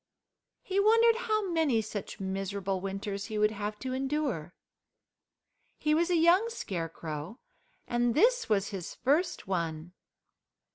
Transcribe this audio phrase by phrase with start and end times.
[0.63, 4.55] He wondered how many such miserable winters he would have to endure.
[5.77, 7.37] He was a young Scarecrow,
[7.87, 9.93] and this was his first one.